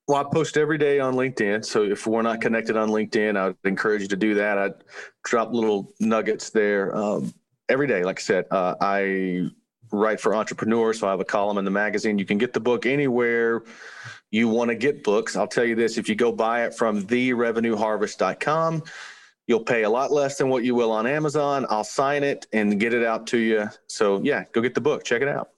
[0.07, 1.65] Well, I post every day on LinkedIn.
[1.65, 4.57] So if we're not connected on LinkedIn, I'd encourage you to do that.
[4.57, 4.69] I
[5.25, 7.33] drop little nuggets there um,
[7.67, 8.03] every day.
[8.03, 9.49] Like I said, uh, I
[9.91, 10.99] write for entrepreneurs.
[10.99, 12.17] So I have a column in the magazine.
[12.17, 13.63] You can get the book anywhere
[14.31, 15.35] you want to get books.
[15.35, 18.83] I'll tell you this if you go buy it from therevenueharvest.com,
[19.47, 21.65] You'll pay a lot less than what you will on Amazon.
[21.69, 23.69] I'll sign it and get it out to you.
[23.87, 25.05] So, yeah, go get the book.
[25.05, 25.51] Check it out.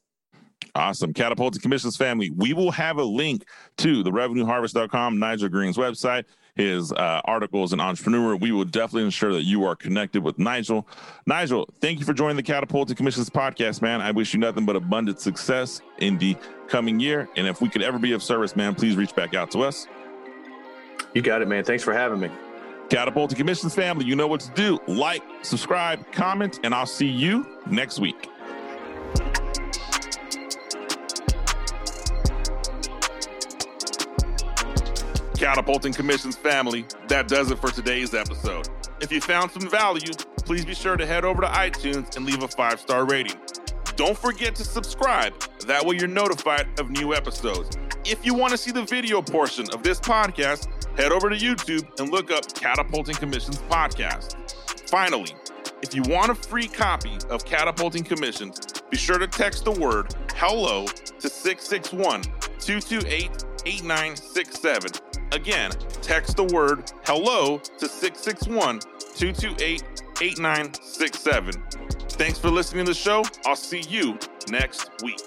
[0.75, 1.11] Awesome.
[1.11, 2.29] Catapulting Commissions family.
[2.29, 3.45] We will have a link
[3.77, 6.25] to the revenueharvest.com, Nigel Green's website,
[6.59, 8.35] his uh, articles and entrepreneur.
[8.35, 10.85] We will definitely ensure that you are connected with Nigel.
[11.25, 14.01] Nigel, thank you for joining the Catapulting Commissions podcast, man.
[14.01, 16.35] I wish you nothing but abundant success in the
[16.67, 17.29] coming year.
[17.37, 19.87] And if we could ever be of service, man, please reach back out to us.
[21.13, 21.63] You got it, man.
[21.63, 22.29] Thanks for having me.
[22.89, 24.79] Catapulting Commissions family, you know what to do.
[24.87, 28.29] Like, subscribe, comment, and I'll see you next week.
[35.39, 38.67] Catapulting Commissions family, that does it for today's episode.
[38.99, 42.43] If you found some value, please be sure to head over to iTunes and leave
[42.43, 43.39] a five star rating.
[43.95, 45.33] Don't forget to subscribe,
[45.65, 47.77] that way you're notified of new episodes.
[48.03, 50.67] If you want to see the video portion of this podcast,
[50.97, 54.89] head over to YouTube and look up Catapulting Commissions Podcast.
[54.89, 55.33] Finally,
[55.81, 58.59] if you want a free copy of Catapulting Commissions,
[58.89, 62.23] be sure to text the word hello to 661
[62.59, 64.91] 228 8967.
[65.31, 69.83] Again, text the word hello to 661 228
[70.21, 71.53] 8967.
[72.09, 73.23] Thanks for listening to the show.
[73.45, 74.17] I'll see you
[74.49, 75.21] next week.